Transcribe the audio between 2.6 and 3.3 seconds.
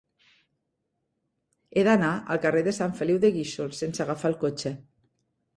de Sant Feliu